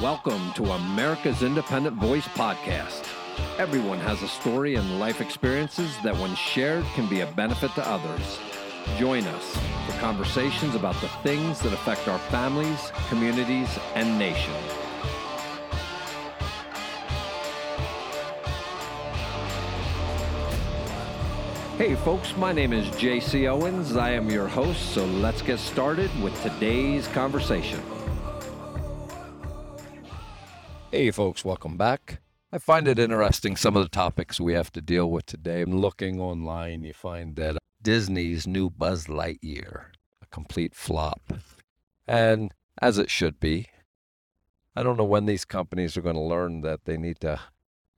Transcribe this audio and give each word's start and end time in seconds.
Welcome 0.00 0.54
to 0.54 0.64
America's 0.64 1.42
Independent 1.42 1.96
Voice 1.96 2.26
Podcast. 2.28 3.06
Everyone 3.58 3.98
has 3.98 4.22
a 4.22 4.28
story 4.28 4.76
and 4.76 4.98
life 4.98 5.20
experiences 5.20 5.94
that, 6.02 6.16
when 6.16 6.34
shared, 6.34 6.86
can 6.94 7.06
be 7.06 7.20
a 7.20 7.26
benefit 7.26 7.74
to 7.74 7.86
others. 7.86 8.38
Join 8.98 9.24
us 9.24 9.58
for 9.84 9.92
conversations 10.00 10.74
about 10.74 10.98
the 11.02 11.08
things 11.22 11.60
that 11.60 11.74
affect 11.74 12.08
our 12.08 12.18
families, 12.18 12.90
communities, 13.10 13.68
and 13.94 14.18
nation. 14.18 14.54
Hey, 21.76 21.94
folks, 21.96 22.34
my 22.38 22.54
name 22.54 22.72
is 22.72 22.86
JC 22.96 23.50
Owens. 23.50 23.96
I 23.96 24.12
am 24.12 24.30
your 24.30 24.48
host, 24.48 24.94
so 24.94 25.04
let's 25.04 25.42
get 25.42 25.58
started 25.58 26.10
with 26.22 26.42
today's 26.42 27.06
conversation. 27.08 27.82
Hey, 30.92 31.12
folks, 31.12 31.44
welcome 31.44 31.76
back. 31.76 32.20
I 32.50 32.58
find 32.58 32.88
it 32.88 32.98
interesting 32.98 33.54
some 33.54 33.76
of 33.76 33.84
the 33.84 33.88
topics 33.88 34.40
we 34.40 34.54
have 34.54 34.72
to 34.72 34.80
deal 34.80 35.08
with 35.08 35.24
today. 35.24 35.64
Looking 35.64 36.20
online, 36.20 36.82
you 36.82 36.92
find 36.92 37.36
that 37.36 37.58
Disney's 37.80 38.44
new 38.44 38.70
Buzz 38.70 39.06
Lightyear, 39.06 39.84
a 40.20 40.26
complete 40.32 40.74
flop. 40.74 41.32
And 42.08 42.52
as 42.82 42.98
it 42.98 43.08
should 43.08 43.38
be, 43.38 43.68
I 44.74 44.82
don't 44.82 44.96
know 44.96 45.04
when 45.04 45.26
these 45.26 45.44
companies 45.44 45.96
are 45.96 46.02
going 46.02 46.16
to 46.16 46.20
learn 46.20 46.62
that 46.62 46.86
they 46.86 46.96
need 46.96 47.20
to 47.20 47.38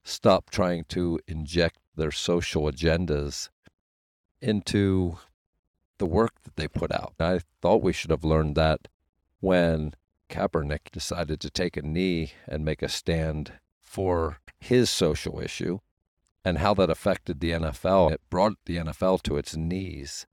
stop 0.03 0.51
trying 0.51 0.83
to 0.89 1.19
inject 1.27 1.79
their 1.95 2.11
social 2.11 2.71
agendas 2.71 3.49
into 4.39 5.17
the 5.97 6.05
work 6.05 6.33
that 6.43 6.57
they 6.57 6.67
put 6.67 6.91
out. 6.91 7.15
I 7.19 7.39
thought 7.59 7.81
we 7.81 7.91
should 7.91 8.11
have 8.11 8.23
learned 8.23 8.53
that 8.57 8.87
when 9.39 9.95
Kaepernick 10.29 10.91
decided 10.91 11.39
to 11.41 11.49
take 11.49 11.77
a 11.77 11.81
knee 11.81 12.33
and 12.47 12.65
make 12.65 12.81
a 12.81 12.89
stand 12.89 13.53
for 13.81 14.39
his 14.59 14.89
social 14.89 15.39
issue 15.39 15.79
and 16.45 16.57
how 16.57 16.73
that 16.73 16.89
affected 16.89 17.39
the 17.39 17.51
NFL. 17.51 18.11
It 18.11 18.21
brought 18.29 18.57
the 18.65 18.77
NFL 18.77 19.21
to 19.23 19.37
its 19.37 19.55
knees 19.55 20.25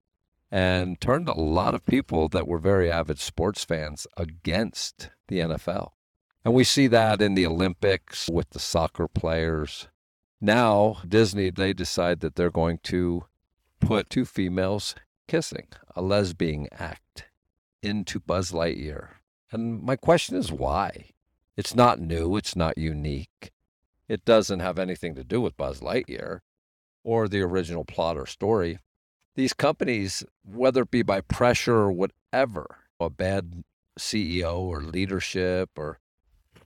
and 0.51 1.01
turned 1.01 1.29
a 1.29 1.39
lot 1.39 1.75
of 1.75 1.87
people 1.87 2.29
that 2.29 2.49
were 2.49 2.59
very 2.59 2.91
avid 2.91 3.19
sports 3.19 3.65
fans 3.65 4.07
against 4.17 5.11
the 5.29 5.39
NFL. 5.39 5.91
And 6.45 6.55
we 6.55 6.65
see 6.65 6.87
that 6.89 7.21
in 7.21 7.35
the 7.35 7.47
Olympics 7.47 8.29
with 8.31 8.51
the 8.51 8.59
soccer 8.59 9.07
players. 9.07 9.89
Now, 10.41 10.99
Disney, 11.07 11.51
they 11.51 11.73
decide 11.73 12.21
that 12.21 12.35
they're 12.35 12.51
going 12.51 12.79
to 12.85 13.27
put 13.79 14.11
two 14.11 14.25
females 14.25 14.95
kissing, 15.29 15.69
a 15.95 16.03
lesbian 16.03 16.67
act, 16.73 17.27
into 17.83 18.19
Buzz 18.19 18.53
Lightyear. 18.53 19.20
And 19.51 19.83
my 19.83 19.97
question 19.97 20.37
is 20.37 20.53
why? 20.53 21.11
It's 21.57 21.75
not 21.75 22.01
new, 22.01 22.37
it's 22.37 22.57
not 22.57 22.79
unique. 22.79 23.51
It 24.09 24.25
doesn't 24.25 24.61
have 24.61 24.79
anything 24.79 25.15
to 25.15 25.25
do 25.25 25.41
with 25.41 25.57
Buzz 25.57 25.81
Lightyear 25.81 26.41
or 27.05 27.29
the 27.29 27.41
original 27.41 27.85
plot 27.85 28.17
or 28.17 28.27
story. 28.27 28.79
These 29.35 29.53
companies, 29.53 30.25
whether 30.45 30.83
it 30.83 30.91
be 30.91 31.03
by 31.03 31.21
pressure 31.21 31.77
or 31.77 31.93
whatever, 31.93 32.79
a 32.99 33.11
bad 33.11 33.65
CEO 33.99 34.59
or 34.59 34.83
leadership 34.83 35.71
or 35.77 35.99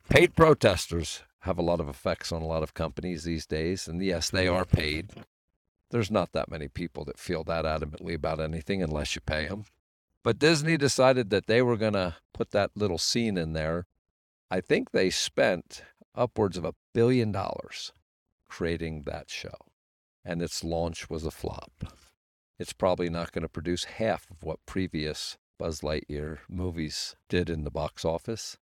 paid 0.08 0.34
protesters 0.34 1.22
have 1.40 1.58
a 1.58 1.62
lot 1.62 1.80
of 1.80 1.88
effects 1.88 2.32
on 2.32 2.42
a 2.42 2.46
lot 2.46 2.62
of 2.62 2.74
companies 2.74 3.24
these 3.24 3.46
days. 3.46 3.86
And 3.86 4.02
yes, 4.02 4.30
they 4.30 4.48
are 4.48 4.64
paid 4.64 5.10
there's 5.94 6.10
not 6.10 6.32
that 6.32 6.50
many 6.50 6.66
people 6.66 7.05
that 7.05 7.20
feel 7.20 7.44
that 7.44 7.64
adamantly 7.64 8.14
about 8.14 8.40
anything 8.40 8.82
unless 8.82 9.14
you 9.14 9.20
pay 9.20 9.46
them. 9.46 9.64
But 10.25 10.39
Disney 10.39 10.78
decided 10.78 11.28
that 11.30 11.47
they 11.47 11.61
were 11.61 11.77
going 11.77 11.92
to 11.92 12.17
put 12.33 12.50
that 12.50 12.70
little 12.75 12.97
scene 12.97 13.36
in 13.36 13.53
there. 13.53 13.86
I 14.50 14.62
think 14.62 14.91
they 14.91 15.11
spent 15.11 15.84
upwards 16.14 16.56
of 16.56 16.64
a 16.64 16.75
billion 16.94 17.30
dollars 17.30 17.92
creating 18.48 19.02
that 19.02 19.30
show, 19.30 19.55
and 20.24 20.40
its 20.40 20.64
launch 20.64 21.11
was 21.11 21.27
a 21.27 21.30
flop. 21.30 21.73
It's 22.58 22.73
probably 22.73 23.11
not 23.11 23.33
going 23.33 23.42
to 23.42 23.48
produce 23.48 23.84
half 23.84 24.30
of 24.30 24.42
what 24.42 24.64
previous 24.64 25.36
Buzz 25.58 25.83
Lightyear 25.83 26.39
movies 26.48 27.17
did 27.29 27.51
in 27.51 27.64
the 27.64 27.70
box 27.70 28.05
office. 28.05 28.57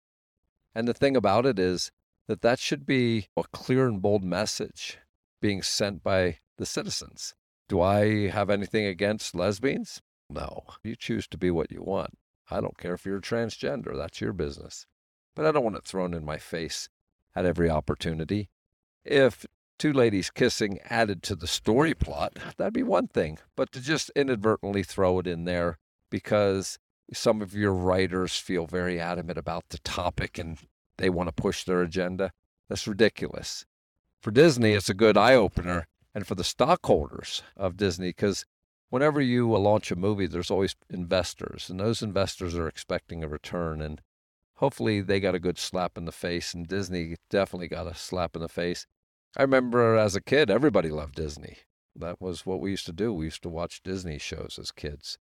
And 0.75 0.89
the 0.89 0.95
thing 0.95 1.15
about 1.15 1.45
it 1.45 1.59
is 1.59 1.91
that 2.27 2.41
that 2.41 2.59
should 2.59 2.87
be 2.87 3.29
a 3.37 3.43
clear 3.53 3.87
and 3.87 4.01
bold 4.01 4.25
message 4.25 4.99
being 5.43 5.61
sent 5.61 6.03
by 6.03 6.39
the 6.57 6.67
citizens. 6.67 7.35
Do 7.69 7.83
I 7.83 8.29
have 8.29 8.49
anything 8.49 8.87
against 8.87 9.35
lesbians? 9.35 10.01
No. 10.31 10.65
You 10.85 10.97
choose 10.97 11.27
to 11.29 11.39
be 11.39 11.51
what 11.51 11.73
you 11.73 11.83
want. 11.83 12.17
I 12.51 12.61
don't 12.61 12.79
care 12.79 12.95
if 12.95 13.05
you're 13.05 13.21
transgender, 13.21 13.97
that's 13.97 14.21
your 14.21 14.33
business. 14.33 14.87
But 15.35 15.47
I 15.47 15.53
don't 15.53 15.65
want 15.65 15.77
it 15.77 15.85
thrown 15.85 16.15
in 16.15 16.25
my 16.25 16.39
face 16.39 16.89
at 17.35 17.45
every 17.45 17.71
opportunity. 17.71 18.49
If 19.05 19.47
two 19.79 19.93
ladies 19.93 20.31
kissing 20.31 20.79
added 20.89 21.23
to 21.25 21.35
the 21.35 21.47
story 21.47 21.95
plot, 21.95 22.39
that'd 22.57 22.75
be 22.75 22.83
one 22.83 23.09
thing. 23.09 23.39
But 23.57 23.73
to 23.73 23.81
just 23.81 24.11
inadvertently 24.17 24.83
throw 24.83 25.19
it 25.21 25.27
in 25.27 25.45
there 25.45 25.79
because 26.11 26.79
some 27.13 27.43
of 27.43 27.55
your 27.55 27.73
writers 27.73 28.37
feel 28.37 28.67
very 28.67 29.01
adamant 29.01 29.39
about 29.39 29.65
the 29.71 29.79
topic 29.79 30.39
and 30.39 30.59
they 30.99 31.11
want 31.11 31.29
to 31.29 31.33
push 31.33 31.65
their 31.65 31.83
agenda, 31.83 32.33
that's 32.69 32.87
ridiculous. 32.87 33.65
For 34.21 34.31
Disney, 34.31 34.73
it's 34.73 34.91
a 34.91 34.95
good 34.95 35.17
eye 35.17 35.35
opener 35.35 35.87
and 36.15 36.27
for 36.27 36.35
the 36.35 36.45
stockholders 36.45 37.43
of 37.57 37.77
Disney 37.77 38.09
because 38.09 38.45
whenever 38.91 39.21
you 39.21 39.55
uh, 39.55 39.59
launch 39.59 39.91
a 39.91 39.97
movie, 39.97 40.27
there's 40.27 40.51
always 40.51 40.77
investors, 40.91 41.71
and 41.71 41.81
those 41.81 42.03
investors 42.03 42.55
are 42.55 42.69
expecting 42.69 43.25
a 43.25 43.29
return. 43.29 43.81
And 43.81 44.03
hopefully, 44.57 45.01
they 45.01 45.21
got 45.21 45.35
a 45.35 45.41
good 45.41 45.59
slap 45.59 45.97
in 45.97 46.05
the 46.05 46.13
face, 46.13 46.53
and 46.53 46.69
Disney 46.69 47.17
definitely 47.31 47.69
got 47.69 47.87
a 47.87 47.95
slap 47.95 48.37
in 48.37 48.43
the 48.43 48.49
face. 48.49 48.87
I 49.37 49.43
remember 49.43 49.97
as 49.97 50.15
a 50.15 50.21
kid, 50.21 50.51
everybody 50.51 50.91
loved 50.91 51.15
Disney. 51.15 51.59
That 51.97 52.21
was 52.21 52.45
what 52.45 52.61
we 52.61 52.71
used 52.71 52.87
to 52.87 52.93
do. 52.93 53.13
We 53.13 53.27
used 53.27 53.43
to 53.45 53.49
watch 53.49 53.83
Disney 53.83 54.19
shows 54.19 54.59
as 54.61 54.71
kids. 54.71 55.19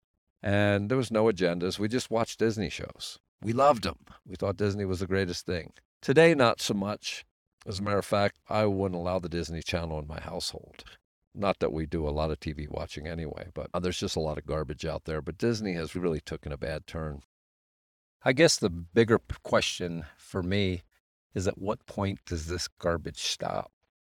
And 0.42 0.88
there 0.88 0.98
was 0.98 1.10
no 1.10 1.24
agendas. 1.26 1.78
We 1.78 1.88
just 1.88 2.10
watched 2.10 2.40
Disney 2.40 2.68
shows. 2.68 3.18
We 3.40 3.52
loved 3.52 3.84
them. 3.84 3.98
We 4.26 4.36
thought 4.36 4.56
Disney 4.56 4.84
was 4.84 5.00
the 5.00 5.06
greatest 5.06 5.46
thing. 5.46 5.72
Today, 6.00 6.34
not 6.34 6.60
so 6.60 6.74
much. 6.74 7.24
As 7.64 7.78
a 7.78 7.82
matter 7.82 7.98
of 7.98 8.04
fact, 8.04 8.38
I 8.48 8.66
wouldn't 8.66 9.00
allow 9.00 9.20
the 9.20 9.28
Disney 9.28 9.62
Channel 9.62 10.00
in 10.00 10.08
my 10.08 10.20
household. 10.20 10.84
Not 11.34 11.60
that 11.60 11.72
we 11.72 11.86
do 11.86 12.06
a 12.06 12.10
lot 12.10 12.30
of 12.30 12.40
TV 12.40 12.68
watching 12.68 13.06
anyway, 13.06 13.48
but 13.54 13.70
uh, 13.72 13.80
there's 13.80 13.98
just 13.98 14.16
a 14.16 14.20
lot 14.20 14.38
of 14.38 14.46
garbage 14.46 14.84
out 14.84 15.04
there. 15.04 15.22
But 15.22 15.38
Disney 15.38 15.72
has 15.74 15.96
really 15.96 16.20
taken 16.20 16.52
a 16.52 16.58
bad 16.58 16.86
turn. 16.86 17.22
I 18.24 18.32
guess 18.32 18.56
the 18.56 18.70
bigger 18.70 19.18
question 19.42 20.04
for 20.16 20.42
me 20.42 20.82
is 21.34 21.48
at 21.48 21.58
what 21.58 21.86
point 21.86 22.20
does 22.26 22.46
this 22.46 22.68
garbage 22.68 23.22
stop? 23.22 23.72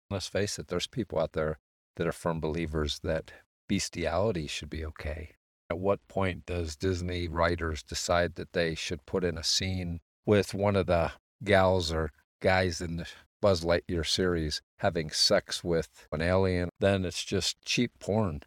Let's 0.09 0.27
face 0.27 0.59
it, 0.59 0.67
there's 0.67 0.87
people 0.87 1.19
out 1.19 1.33
there 1.33 1.59
that 1.95 2.05
are 2.05 2.11
firm 2.11 2.39
believers 2.39 2.99
that 3.03 3.31
bestiality 3.67 4.47
should 4.47 4.69
be 4.69 4.85
okay. 4.85 5.35
At 5.69 5.79
what 5.79 6.07
point 6.07 6.45
does 6.45 6.75
Disney 6.75 7.27
writers 7.27 7.81
decide 7.81 8.35
that 8.35 8.53
they 8.53 8.75
should 8.75 9.05
put 9.05 9.23
in 9.23 9.37
a 9.37 9.43
scene 9.43 10.01
with 10.25 10.53
one 10.53 10.75
of 10.75 10.85
the 10.85 11.13
gals 11.43 11.91
or 11.91 12.11
guys 12.39 12.81
in 12.81 12.97
the 12.97 13.07
Buzz 13.45 13.63
Lightyear 13.63 14.03
series 14.03 14.63
having 14.79 15.11
sex 15.11 15.63
with 15.63 16.07
an 16.11 16.19
alien, 16.19 16.69
then 16.79 17.05
it's 17.05 17.23
just 17.23 17.61
cheap 17.63 17.91
porn. 17.99 18.41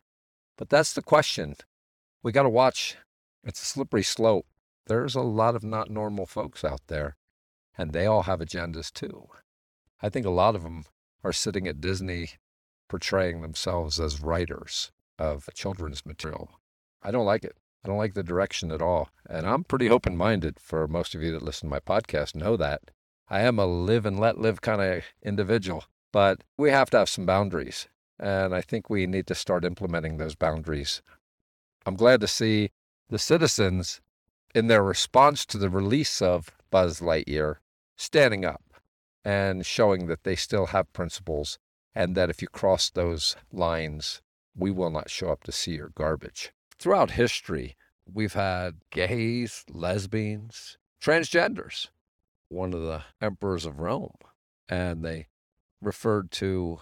But 0.56 0.70
that's 0.70 0.92
the 0.92 1.02
question. 1.02 1.54
We 2.24 2.32
got 2.32 2.42
to 2.42 2.48
watch. 2.48 2.96
It's 3.44 3.62
a 3.62 3.64
slippery 3.64 4.02
slope. 4.02 4.46
There's 4.88 5.14
a 5.14 5.20
lot 5.20 5.54
of 5.54 5.62
not 5.62 5.88
normal 5.88 6.26
folks 6.26 6.64
out 6.64 6.80
there, 6.88 7.14
and 7.76 7.92
they 7.92 8.06
all 8.06 8.22
have 8.22 8.40
agendas 8.40 8.92
too. 8.92 9.28
I 10.02 10.08
think 10.08 10.26
a 10.26 10.30
lot 10.30 10.56
of 10.56 10.64
them 10.64 10.84
are 11.22 11.32
sitting 11.32 11.68
at 11.68 11.80
Disney 11.80 12.30
portraying 12.88 13.40
themselves 13.40 14.00
as 14.00 14.20
writers 14.20 14.90
of 15.16 15.48
children's 15.54 16.04
material. 16.04 16.58
I 17.04 17.12
don't 17.12 17.24
like 17.24 17.44
it. 17.44 17.56
I 17.84 17.86
don't 17.86 17.98
like 17.98 18.14
the 18.14 18.24
direction 18.24 18.72
at 18.72 18.82
all. 18.82 19.10
And 19.30 19.46
I'm 19.46 19.62
pretty 19.62 19.88
open 19.88 20.16
minded 20.16 20.58
for 20.58 20.88
most 20.88 21.14
of 21.14 21.22
you 21.22 21.30
that 21.30 21.42
listen 21.42 21.68
to 21.68 21.70
my 21.70 21.78
podcast 21.78 22.34
know 22.34 22.56
that. 22.56 22.90
I 23.30 23.40
am 23.40 23.58
a 23.58 23.66
live 23.66 24.06
and 24.06 24.18
let 24.18 24.38
live 24.38 24.62
kind 24.62 24.80
of 24.80 25.04
individual, 25.22 25.84
but 26.12 26.42
we 26.56 26.70
have 26.70 26.88
to 26.90 26.98
have 26.98 27.10
some 27.10 27.26
boundaries. 27.26 27.86
And 28.18 28.54
I 28.54 28.62
think 28.62 28.88
we 28.88 29.06
need 29.06 29.26
to 29.26 29.34
start 29.34 29.66
implementing 29.66 30.16
those 30.16 30.34
boundaries. 30.34 31.02
I'm 31.84 31.94
glad 31.94 32.22
to 32.22 32.26
see 32.26 32.70
the 33.10 33.18
citizens, 33.18 34.00
in 34.54 34.66
their 34.66 34.82
response 34.82 35.44
to 35.46 35.58
the 35.58 35.68
release 35.68 36.22
of 36.22 36.50
Buzz 36.70 37.00
Lightyear, 37.00 37.56
standing 37.96 38.46
up 38.46 38.62
and 39.24 39.64
showing 39.66 40.06
that 40.06 40.24
they 40.24 40.34
still 40.34 40.66
have 40.66 40.92
principles 40.94 41.58
and 41.94 42.14
that 42.14 42.30
if 42.30 42.40
you 42.40 42.48
cross 42.48 42.88
those 42.88 43.36
lines, 43.52 44.22
we 44.56 44.70
will 44.70 44.90
not 44.90 45.10
show 45.10 45.30
up 45.30 45.44
to 45.44 45.52
see 45.52 45.72
your 45.72 45.90
garbage. 45.90 46.52
Throughout 46.78 47.12
history, 47.12 47.76
we've 48.10 48.34
had 48.34 48.76
gays, 48.90 49.64
lesbians, 49.68 50.78
transgenders 51.02 51.88
one 52.48 52.72
of 52.72 52.80
the 52.82 53.02
emperors 53.20 53.64
of 53.64 53.80
Rome, 53.80 54.16
and 54.68 55.04
they 55.04 55.26
referred 55.80 56.30
to 56.32 56.80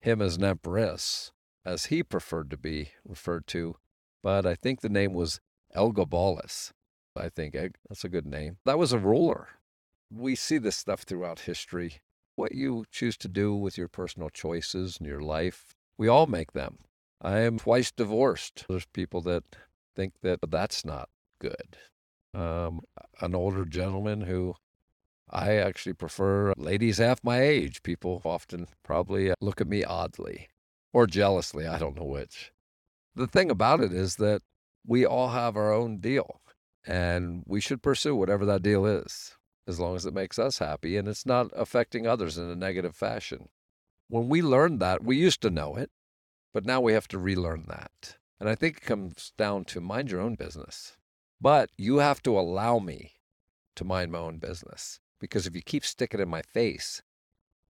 him 0.00 0.22
as 0.22 0.36
an 0.36 0.44
empress, 0.44 1.32
as 1.64 1.86
he 1.86 2.02
preferred 2.02 2.50
to 2.50 2.56
be 2.56 2.90
referred 3.04 3.46
to. 3.48 3.76
But 4.22 4.46
I 4.46 4.54
think 4.54 4.80
the 4.80 4.88
name 4.88 5.12
was 5.12 5.40
Elgabalus. 5.76 6.72
I 7.16 7.28
think 7.28 7.54
that's 7.54 8.04
a 8.04 8.08
good 8.08 8.26
name. 8.26 8.58
That 8.64 8.78
was 8.78 8.92
a 8.92 8.98
ruler. 8.98 9.48
We 10.10 10.36
see 10.36 10.58
this 10.58 10.76
stuff 10.76 11.02
throughout 11.02 11.40
history. 11.40 12.00
What 12.36 12.54
you 12.54 12.84
choose 12.90 13.16
to 13.18 13.28
do 13.28 13.54
with 13.54 13.76
your 13.76 13.88
personal 13.88 14.30
choices 14.30 14.98
and 14.98 15.06
your 15.06 15.20
life, 15.20 15.74
we 15.98 16.06
all 16.06 16.26
make 16.26 16.52
them. 16.52 16.78
I 17.20 17.40
am 17.40 17.58
twice 17.58 17.90
divorced. 17.90 18.64
There's 18.68 18.86
people 18.86 19.20
that 19.22 19.42
think 19.96 20.14
that 20.22 20.38
that's 20.48 20.84
not 20.84 21.08
good. 21.40 21.76
Um, 22.32 22.82
an 23.20 23.34
older 23.34 23.64
gentleman 23.64 24.22
who 24.22 24.54
I 25.30 25.56
actually 25.56 25.92
prefer 25.92 26.54
ladies 26.56 26.98
half 26.98 27.22
my 27.22 27.40
age. 27.40 27.82
People 27.82 28.22
often 28.24 28.66
probably 28.82 29.30
uh, 29.30 29.34
look 29.40 29.60
at 29.60 29.68
me 29.68 29.84
oddly 29.84 30.48
or 30.92 31.06
jealously. 31.06 31.66
I 31.66 31.78
don't 31.78 31.96
know 31.96 32.04
which. 32.04 32.52
The 33.14 33.26
thing 33.26 33.50
about 33.50 33.80
it 33.80 33.92
is 33.92 34.16
that 34.16 34.42
we 34.86 35.04
all 35.04 35.28
have 35.30 35.56
our 35.56 35.72
own 35.72 35.98
deal 35.98 36.40
and 36.86 37.42
we 37.46 37.60
should 37.60 37.82
pursue 37.82 38.16
whatever 38.16 38.46
that 38.46 38.62
deal 38.62 38.86
is 38.86 39.36
as 39.66 39.78
long 39.78 39.96
as 39.96 40.06
it 40.06 40.14
makes 40.14 40.38
us 40.38 40.58
happy 40.58 40.96
and 40.96 41.06
it's 41.06 41.26
not 41.26 41.50
affecting 41.54 42.06
others 42.06 42.38
in 42.38 42.48
a 42.48 42.56
negative 42.56 42.96
fashion. 42.96 43.48
When 44.08 44.30
we 44.30 44.40
learned 44.40 44.80
that, 44.80 45.04
we 45.04 45.16
used 45.18 45.42
to 45.42 45.50
know 45.50 45.76
it, 45.76 45.90
but 46.54 46.64
now 46.64 46.80
we 46.80 46.94
have 46.94 47.08
to 47.08 47.18
relearn 47.18 47.66
that. 47.68 48.16
And 48.40 48.48
I 48.48 48.54
think 48.54 48.78
it 48.78 48.82
comes 48.82 49.32
down 49.36 49.66
to 49.66 49.80
mind 49.80 50.10
your 50.10 50.22
own 50.22 50.36
business. 50.36 50.96
But 51.38 51.70
you 51.76 51.98
have 51.98 52.22
to 52.22 52.38
allow 52.38 52.78
me 52.78 53.12
to 53.76 53.84
mind 53.84 54.10
my 54.10 54.18
own 54.18 54.38
business 54.38 55.00
because 55.20 55.46
if 55.46 55.54
you 55.54 55.62
keep 55.62 55.84
sticking 55.84 56.20
in 56.20 56.28
my 56.28 56.42
face, 56.42 57.02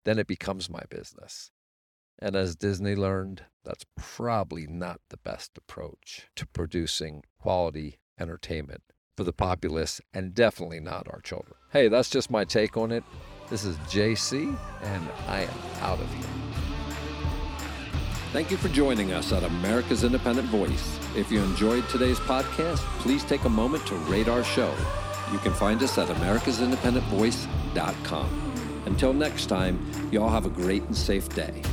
then 0.03 0.19
it 0.19 0.27
becomes 0.27 0.69
my 0.69 0.83
business. 0.89 1.51
And 2.19 2.35
as 2.35 2.55
Disney 2.55 2.95
learned, 2.95 3.43
that's 3.63 3.85
probably 3.97 4.67
not 4.67 5.01
the 5.09 5.17
best 5.17 5.57
approach 5.57 6.29
to 6.35 6.47
producing 6.47 7.23
quality 7.39 7.99
entertainment 8.19 8.83
for 9.17 9.23
the 9.23 9.33
populace 9.33 9.99
and 10.13 10.33
definitely 10.33 10.79
not 10.79 11.07
our 11.09 11.21
children. 11.21 11.55
Hey, 11.71 11.87
that's 11.87 12.09
just 12.09 12.29
my 12.31 12.45
take 12.45 12.77
on 12.77 12.91
it. 12.91 13.03
This 13.49 13.63
is 13.63 13.77
JC, 13.89 14.57
and 14.81 15.09
I 15.27 15.41
am 15.41 15.49
out 15.81 15.99
of 15.99 16.13
here. 16.13 16.27
Thank 18.31 18.51
you 18.51 18.57
for 18.57 18.67
joining 18.69 19.13
us 19.13 19.31
at 19.31 19.43
America's 19.43 20.03
Independent 20.03 20.47
Voice. 20.49 20.99
If 21.15 21.31
you 21.31 21.41
enjoyed 21.41 21.87
today's 21.89 22.19
podcast, 22.19 22.79
please 22.99 23.23
take 23.23 23.45
a 23.45 23.49
moment 23.49 23.85
to 23.87 23.95
rate 23.95 24.27
our 24.27 24.43
show. 24.43 24.73
You 25.31 25.39
can 25.39 25.53
find 25.53 25.81
us 25.81 25.97
at 25.97 26.09
americasindependentvoice.com. 26.09 28.83
Until 28.85 29.13
next 29.13 29.47
time, 29.47 29.79
y'all 30.11 30.29
have 30.29 30.45
a 30.45 30.49
great 30.49 30.83
and 30.83 30.95
safe 30.95 31.27
day. 31.29 31.63